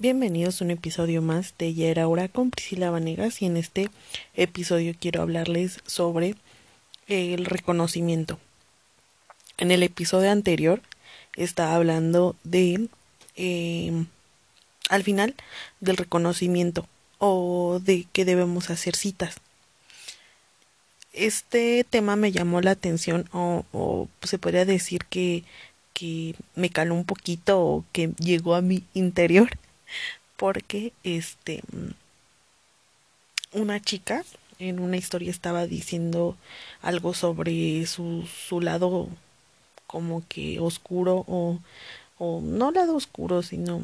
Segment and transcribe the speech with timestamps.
[0.00, 3.90] Bienvenidos a un episodio más de Ya era hora con Priscila Vanegas y en este
[4.36, 6.36] episodio quiero hablarles sobre
[7.08, 8.38] el reconocimiento.
[9.56, 10.80] En el episodio anterior
[11.34, 12.88] estaba hablando de
[13.34, 14.06] em,
[14.88, 15.34] al final
[15.80, 16.86] del reconocimiento
[17.18, 19.38] o de que debemos hacer citas.
[21.12, 25.42] Este tema me llamó la atención o, o se podría decir que,
[25.92, 29.50] que me caló un poquito o que llegó a mi interior
[30.36, 31.62] porque este
[33.52, 34.24] una chica
[34.58, 36.36] en una historia estaba diciendo
[36.82, 39.08] algo sobre su, su lado
[39.86, 41.58] como que oscuro o,
[42.18, 43.82] o no lado oscuro sino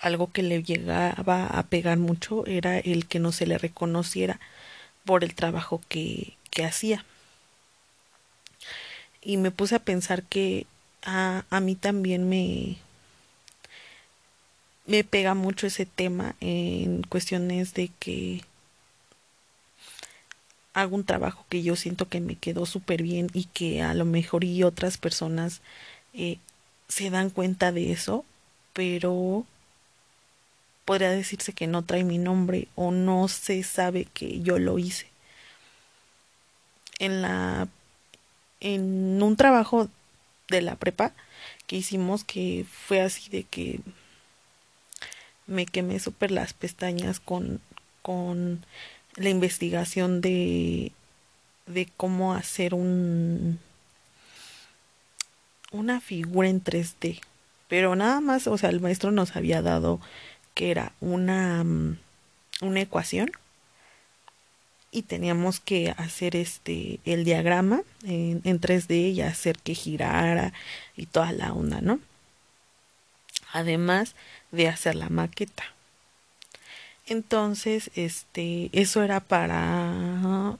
[0.00, 4.40] algo que le llegaba a pegar mucho era el que no se le reconociera
[5.04, 7.04] por el trabajo que, que hacía.
[9.22, 10.66] Y me puse a pensar que
[11.02, 12.76] a, a mí también me,
[14.86, 18.42] me pega mucho ese tema en cuestiones de que
[20.74, 24.04] hago un trabajo que yo siento que me quedó súper bien y que a lo
[24.04, 25.60] mejor y otras personas
[26.14, 26.38] eh,
[26.88, 28.24] se dan cuenta de eso,
[28.72, 29.44] pero
[30.84, 35.08] podría decirse que no trae mi nombre o no se sabe que yo lo hice.
[36.98, 37.68] En la
[38.60, 39.88] en un trabajo
[40.48, 41.12] de la prepa
[41.66, 43.80] que hicimos que fue así de que
[45.46, 47.60] me quemé súper las pestañas con,
[48.02, 48.64] con
[49.16, 50.92] la investigación de,
[51.66, 53.58] de cómo hacer un
[55.72, 57.20] una figura en 3D.
[57.68, 60.00] Pero nada más, o sea, el maestro nos había dado
[60.54, 61.64] que era una,
[62.62, 63.30] una ecuación
[64.90, 70.52] y teníamos que hacer este el diagrama en, en 3D y hacer que girara
[70.96, 72.00] y toda la onda, ¿no?
[73.56, 74.14] Además
[74.52, 75.64] de hacer la maqueta.
[77.06, 80.58] Entonces, este, eso era para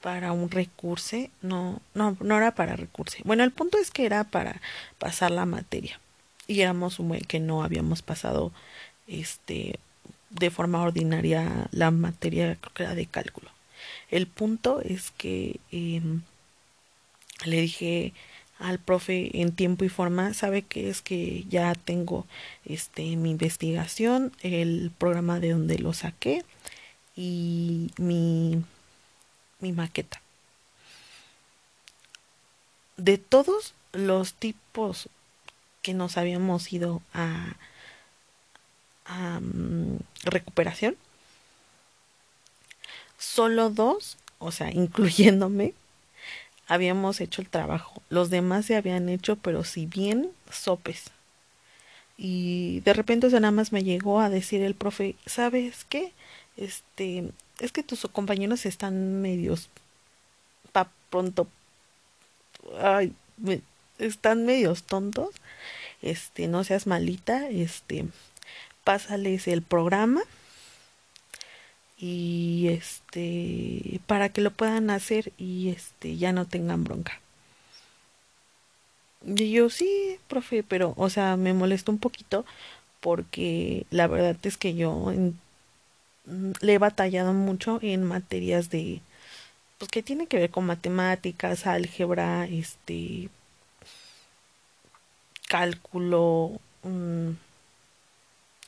[0.00, 3.18] para un recurso, no, no, no era para recurso.
[3.24, 4.60] Bueno, el punto es que era para
[4.98, 5.98] pasar la materia.
[6.46, 8.52] Y éramos un buen que no habíamos pasado
[9.08, 9.78] este
[10.30, 13.50] de forma ordinaria la materia, creo que era de cálculo.
[14.10, 16.02] El punto es que eh,
[17.44, 18.12] le dije,
[18.58, 22.26] al profe en tiempo y forma sabe que es que ya tengo
[22.64, 26.44] este mi investigación el programa de donde lo saqué
[27.16, 28.62] y mi
[29.60, 30.20] mi maqueta.
[32.96, 35.08] De todos los tipos
[35.82, 37.56] que nos habíamos ido a,
[39.08, 40.96] um, recuperación
[43.18, 45.74] solo dos o sea incluyéndome
[46.66, 48.02] habíamos hecho el trabajo.
[48.08, 51.10] Los demás se habían hecho, pero si bien sopes.
[52.18, 56.12] Y de repente, o sea, nada más me llegó a decir el profe, ¿sabes qué?
[56.56, 59.68] Este, es que tus compañeros están medios
[60.72, 61.46] pa pronto
[62.80, 63.60] ay, me,
[63.98, 65.30] están medios tontos.
[66.02, 68.06] Este, no seas malita, este,
[68.84, 70.22] pásales el programa
[71.98, 77.20] y este para que lo puedan hacer y este ya no tengan bronca.
[79.24, 82.44] Y yo sí, profe, pero o sea, me molestó un poquito
[83.00, 85.38] porque la verdad es que yo en,
[86.60, 89.00] le he batallado mucho en materias de
[89.78, 93.28] pues que tiene que ver con matemáticas, álgebra, este
[95.48, 97.32] cálculo, mmm,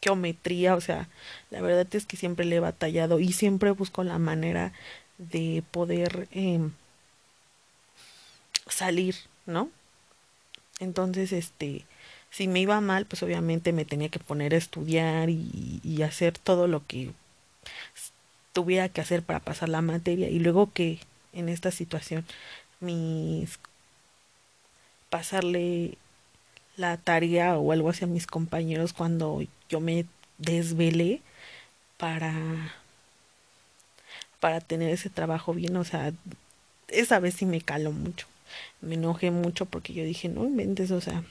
[0.02, 1.08] geometría, o sea,
[1.50, 4.72] la verdad es que siempre le he batallado y siempre busco la manera
[5.18, 6.60] de poder eh,
[8.68, 9.16] salir,
[9.46, 9.70] ¿no?
[10.80, 11.84] Entonces, este,
[12.30, 16.68] si me iba mal, pues obviamente me tenía que poner a estudiar y hacer todo
[16.68, 17.12] lo que
[18.52, 20.98] tuviera que hacer para pasar la materia y luego que
[21.32, 22.24] en esta situación
[22.80, 23.58] mis
[25.10, 25.96] pasarle
[26.78, 30.06] la tarea o algo hacia mis compañeros cuando yo me
[30.38, 31.20] desvelé
[31.98, 32.32] para
[34.40, 36.12] para tener ese trabajo bien, o sea,
[36.88, 38.26] esa vez sí me caló mucho.
[38.80, 41.24] Me enojé mucho porque yo dije, no inventes, o sea,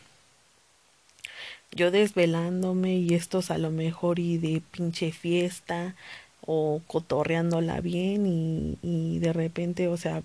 [1.71, 5.95] yo desvelándome y estos a lo mejor y de pinche fiesta
[6.41, 10.21] o cotorreándola bien y, de repente, o sea,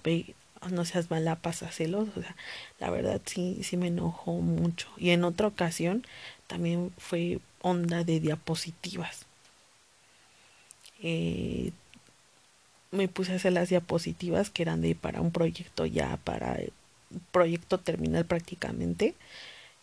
[0.71, 2.37] no seas mala, pasacelos, o sea,
[2.79, 4.89] la verdad sí, sí me enojó mucho.
[4.97, 6.07] Y en otra ocasión
[6.47, 9.27] también fue onda de diapositivas.
[11.03, 11.73] Eh,
[12.93, 16.59] me puse a hacer las diapositivas que eran de para un proyecto ya para
[17.33, 19.15] proyecto terminal prácticamente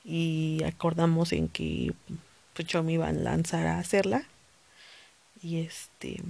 [0.03, 1.93] y acordamos en que
[2.53, 4.23] pues, yo me iba a lanzar a hacerla
[5.41, 6.21] y este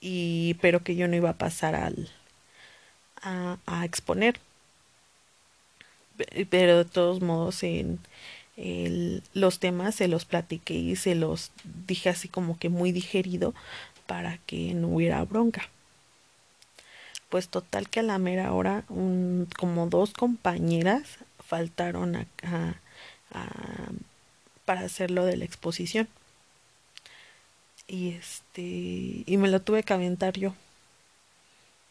[0.00, 2.08] y pero que yo no iba a pasar al
[3.22, 4.40] a, a exponer.
[6.50, 7.98] Pero de todos modos en
[9.32, 11.50] los temas se los platiqué y se los
[11.86, 13.54] dije así como que muy digerido
[14.06, 15.68] para que no hubiera bronca.
[17.30, 22.74] Pues total que a la mera hora un, como dos compañeras faltaron a, a,
[24.64, 26.08] para hacer lo de la exposición
[27.90, 28.62] y este
[29.26, 30.54] y me lo tuve que aventar yo.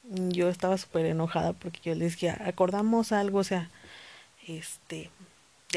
[0.03, 3.69] Yo estaba súper enojada porque yo les dije acordamos algo o sea
[4.47, 5.09] este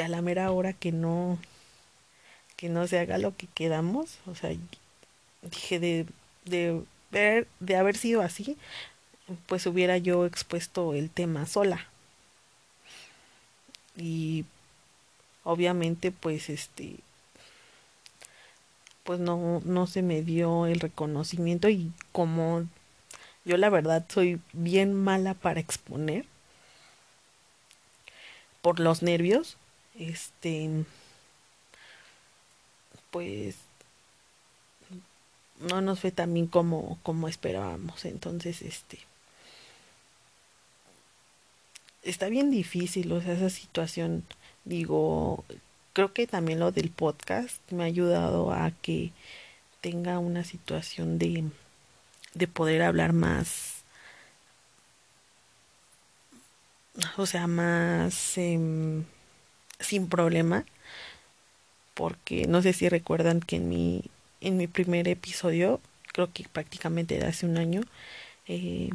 [0.02, 1.38] a la mera hora que no
[2.56, 4.50] que no se haga lo que quedamos o sea
[5.42, 6.06] dije de
[6.44, 8.56] de ver de haber sido así
[9.46, 11.86] pues hubiera yo expuesto el tema sola.
[13.96, 14.44] Y
[15.44, 16.96] obviamente pues este
[19.04, 22.66] pues no no se me dio el reconocimiento y como
[23.44, 26.26] yo la verdad soy bien mala para exponer
[28.62, 29.56] por los nervios
[29.98, 30.84] este
[33.10, 33.56] pues
[35.60, 38.04] no nos fue tan bien como como esperábamos.
[38.04, 38.98] Entonces este
[42.02, 44.24] está bien difícil, o sea, esa situación,
[44.64, 45.44] digo,
[45.92, 49.12] creo que también lo del podcast me ha ayudado a que
[49.80, 51.44] tenga una situación de,
[52.34, 53.84] de poder hablar más,
[57.16, 58.58] o sea, más eh,
[59.80, 60.64] sin problema,
[61.94, 64.04] porque no sé si recuerdan que en mi,
[64.40, 65.80] en mi primer episodio,
[66.12, 67.82] creo que prácticamente de hace un año,
[68.46, 68.90] eh,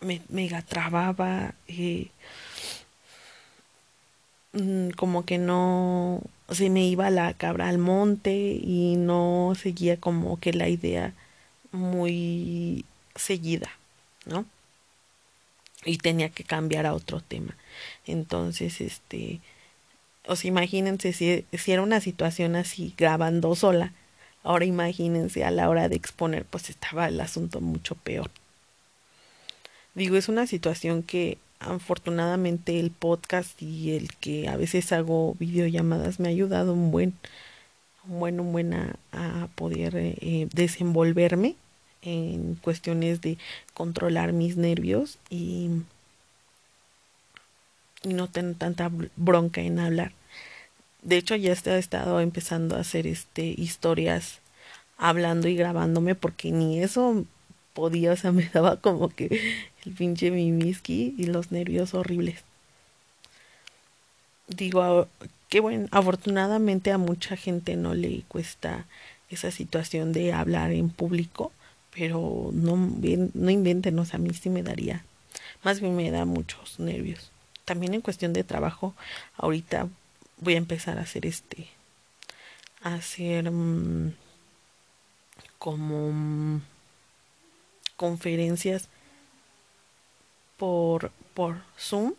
[0.00, 2.08] me mega trababa eh,
[4.54, 10.38] mm, como que no se me iba la cabra al monte y no seguía como
[10.40, 11.12] que la idea
[11.72, 12.84] muy
[13.14, 13.70] seguida,
[14.26, 14.46] ¿no?
[15.84, 17.56] Y tenía que cambiar a otro tema.
[18.06, 19.40] Entonces, este,
[20.26, 23.92] os imagínense si, si era una situación así grabando sola,
[24.42, 28.30] ahora imagínense a la hora de exponer, pues estaba el asunto mucho peor.
[29.94, 36.20] Digo, es una situación que afortunadamente el podcast y el que a veces hago videollamadas
[36.20, 37.14] me ha ayudado un buen,
[38.08, 41.56] un buen, un buen a, poder eh, desenvolverme
[42.02, 43.38] en cuestiones de
[43.72, 45.70] controlar mis nervios y,
[48.02, 50.12] y no tener tanta bronca en hablar.
[51.02, 54.40] De hecho, ya he estado empezando a hacer este historias
[54.96, 57.24] hablando y grabándome porque ni eso
[57.74, 62.42] podía, o sea, me daba como que el pinche mimiski y los nervios horribles.
[64.48, 65.08] Digo,
[65.48, 68.86] qué bueno, afortunadamente a mucha gente no le cuesta
[69.30, 71.52] esa situación de hablar en público,
[71.94, 75.04] pero no, no inventen, o a mí sí me daría,
[75.62, 77.30] más bien me da muchos nervios.
[77.64, 78.94] También en cuestión de trabajo,
[79.36, 79.88] ahorita
[80.38, 81.68] voy a empezar a hacer este,
[82.82, 84.12] a hacer mm,
[85.58, 86.60] como mm,
[87.96, 88.88] conferencias
[90.56, 92.14] por, por Zoom.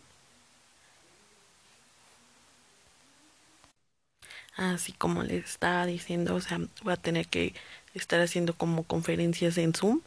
[4.56, 7.54] Así como les estaba diciendo, o sea, voy a tener que
[7.94, 10.00] estar haciendo como conferencias en Zoom.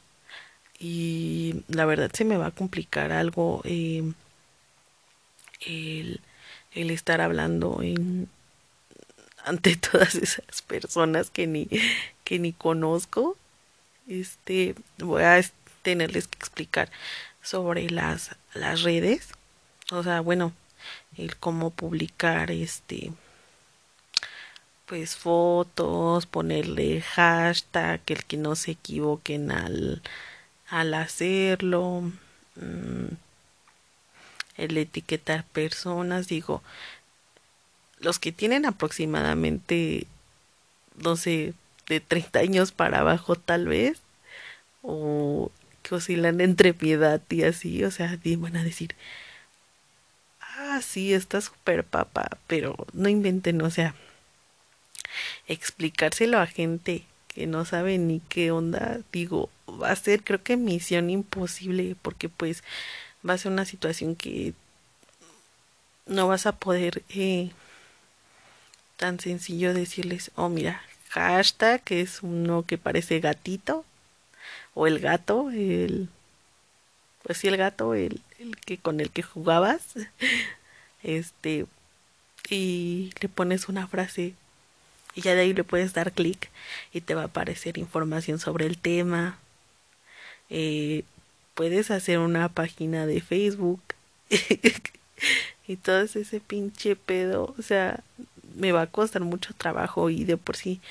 [0.80, 4.04] Y la verdad se me va a complicar algo eh,
[5.62, 6.22] el,
[6.74, 8.30] el estar hablando en,
[9.46, 11.68] ante todas esas personas que ni,
[12.24, 13.38] que ni conozco.
[14.10, 15.40] Este, voy a
[15.84, 16.92] tenerles que explicar
[17.42, 19.30] sobre las, las redes.
[19.92, 20.52] O sea, bueno,
[21.18, 23.12] el cómo publicar este
[24.90, 30.02] pues fotos, ponerle hashtag, el que no se equivoquen al,
[30.68, 32.12] al hacerlo,
[32.56, 33.14] mm,
[34.58, 36.64] el etiquetar personas, digo,
[38.00, 40.08] los que tienen aproximadamente,
[40.96, 41.54] no sé,
[41.90, 44.02] de 30 años para abajo tal vez,
[44.82, 45.52] o
[45.84, 48.96] que oscilan entre piedad y así, o sea, van a decir,
[50.42, 53.96] ah, sí, está súper papa, pero no inventen, o sea,
[55.48, 60.58] explicárselo a gente que no sabe ni qué onda, digo, va a ser creo que
[60.58, 62.64] misión imposible, porque pues
[63.28, 64.54] va a ser una situación que
[66.06, 67.52] no vas a poder eh,
[68.98, 73.86] tan sencillo decirles, oh mira, hashtag que es uno que parece gatito
[74.74, 76.10] o el gato, el
[77.24, 79.82] pues sí el gato, el, el que con el que jugabas.
[81.04, 81.66] este,
[82.50, 84.34] y le pones una frase
[85.16, 86.50] y ya de ahí le puedes dar clic
[86.94, 89.40] y te va a aparecer información sobre el tema.
[90.50, 91.04] Eh,
[91.56, 93.82] puedes hacer una página de Facebook
[95.68, 98.04] y todo ese pinche pedo, o sea,
[98.56, 100.82] me va a costar mucho trabajo y de por sí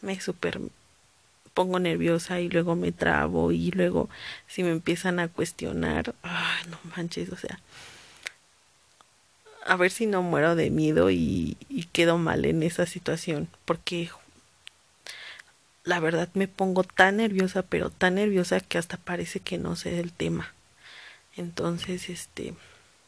[0.00, 0.60] me super
[1.58, 4.08] pongo nerviosa y luego me trabo y luego
[4.46, 7.58] si me empiezan a cuestionar, ay, no manches, o sea,
[9.66, 11.56] a ver si no muero de miedo y,
[11.92, 14.08] quedo mal en esa situación, porque
[15.82, 19.90] la verdad me pongo tan nerviosa, pero tan nerviosa que hasta parece que no sé
[19.90, 20.52] del tema.
[21.36, 22.54] Entonces, este,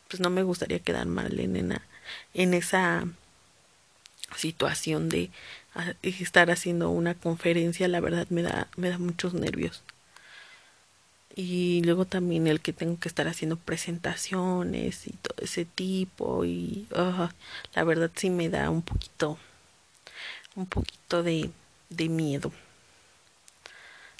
[0.08, 1.78] pues no me gustaría quedar mal en, en,
[2.34, 3.06] en esa
[4.40, 5.30] situación de
[6.02, 9.82] estar haciendo una conferencia, la verdad me da, me da muchos nervios.
[11.36, 16.86] Y luego también el que tengo que estar haciendo presentaciones y todo ese tipo y
[16.90, 19.38] la verdad sí me da un poquito
[20.56, 21.50] un poquito de,
[21.88, 22.52] de miedo.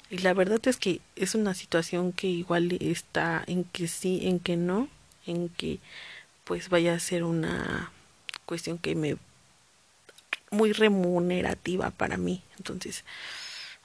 [0.09, 4.39] Y la verdad es que es una situación que igual está en que sí, en
[4.39, 4.89] que no,
[5.25, 5.79] en que
[6.43, 7.91] pues vaya a ser una
[8.45, 9.17] cuestión que me
[10.51, 12.43] muy remunerativa para mí.
[12.57, 13.03] Entonces,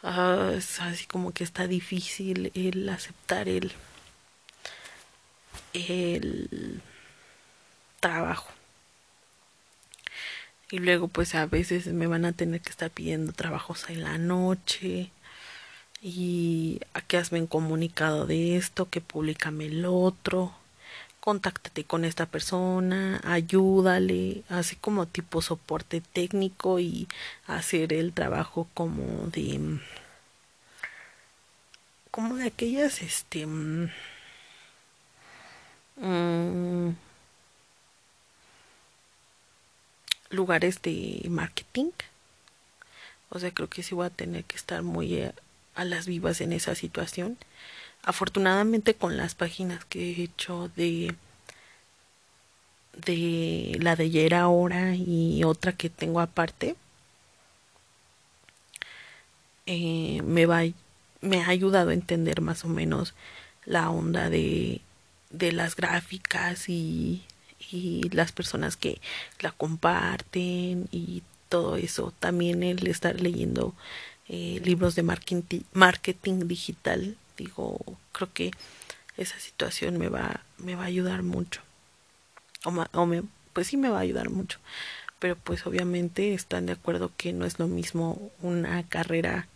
[0.02, 3.72] uh, es así como que está difícil el aceptar el,
[5.72, 6.82] el
[8.00, 8.50] trabajo.
[10.70, 14.18] Y luego pues a veces me van a tener que estar pidiendo trabajos en la
[14.18, 15.12] noche.
[16.02, 20.54] Y a que hazme un comunicado de esto, que publicame el otro
[21.26, 27.08] contáctate con esta persona, ayúdale, así como tipo soporte técnico y
[27.48, 29.80] hacer el trabajo como de
[32.12, 33.88] como de aquellas este mm,
[40.30, 41.90] lugares de marketing.
[43.30, 45.34] O sea creo que sí voy a tener que estar muy a,
[45.74, 47.36] a las vivas en esa situación
[48.06, 51.14] afortunadamente con las páginas que he hecho de
[53.06, 56.76] de la de ayer ahora y otra que tengo aparte
[59.66, 60.62] eh, me va
[61.20, 63.14] me ha ayudado a entender más o menos
[63.66, 64.80] la onda de
[65.30, 67.22] de las gráficas y
[67.70, 69.00] y las personas que
[69.40, 72.12] la comparten y todo eso.
[72.18, 73.74] También el estar leyendo
[74.28, 77.78] eh, libros de marketing, marketing digital digo,
[78.12, 78.50] creo que
[79.16, 81.60] esa situación me va, me va a ayudar mucho.
[82.64, 84.58] O, o me, pues sí me va a ayudar mucho.
[85.18, 89.48] Pero pues obviamente están de acuerdo que no es lo mismo una carrera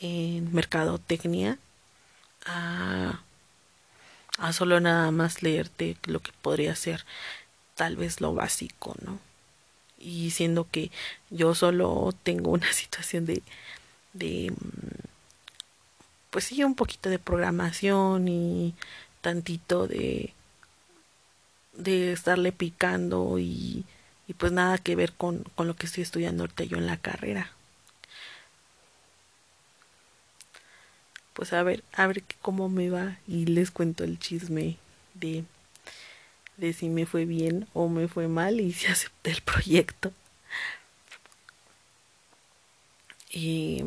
[0.00, 1.58] en mercadotecnia
[2.46, 3.20] a,
[4.38, 7.04] a solo nada más leerte lo que podría ser
[7.74, 9.18] tal vez lo básico, ¿no?
[9.98, 10.90] Y siendo que
[11.30, 13.42] yo solo tengo una situación de,
[14.12, 14.52] de
[16.30, 18.74] pues sí, un poquito de programación y
[19.22, 20.34] tantito de
[21.76, 23.84] de estarle picando y,
[24.26, 26.96] y pues nada que ver con, con lo que estoy estudiando ahorita yo en la
[26.96, 27.52] carrera.
[31.34, 34.78] Pues a ver, a ver cómo me va y les cuento el chisme
[35.14, 35.44] de,
[36.56, 40.12] de si me fue bien o me fue mal y si acepté el proyecto.
[43.30, 43.82] Y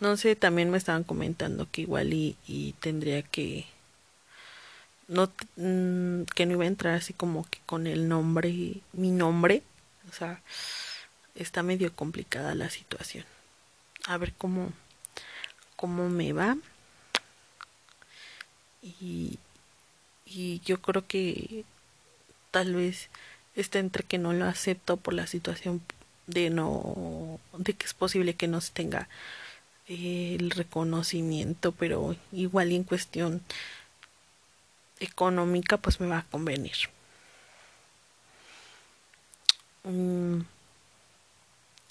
[0.00, 3.66] no sé, también me estaban comentando que igual y, tendría que
[5.08, 9.62] no mm, que no iba a entrar así como que con el nombre, mi nombre,
[10.10, 10.42] o sea,
[11.34, 13.24] está medio complicada la situación.
[14.06, 14.72] A ver cómo
[15.76, 16.56] cómo me va.
[18.82, 19.38] Y
[20.26, 21.64] y yo creo que
[22.50, 23.08] tal vez
[23.54, 25.80] está entre que no lo acepto por la situación
[26.26, 29.08] de no de que es posible que no se tenga
[29.88, 33.42] el reconocimiento, pero igual en cuestión
[35.00, 36.76] económica pues me va a convenir.
[39.84, 40.40] Mm,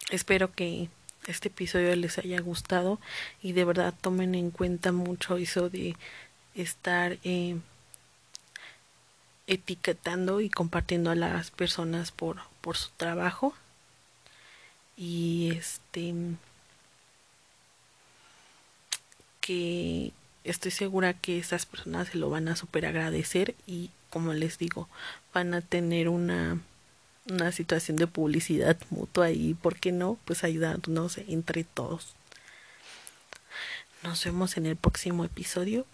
[0.10, 0.90] espero que
[1.28, 3.00] este episodio les haya gustado
[3.42, 5.96] y de verdad tomen en cuenta mucho eso de
[6.56, 7.58] estar eh,
[9.48, 13.56] etiquetando y compartiendo a las personas por, por su trabajo
[14.98, 16.14] y este
[19.46, 20.12] que
[20.44, 24.90] estoy segura que esas personas se lo van a super agradecer y como les digo
[25.36, 26.58] van a tener una
[27.30, 32.16] una situación de publicidad mutua y por qué no pues ayudarnos entre todos.
[34.02, 35.86] Nos vemos en el próximo episodio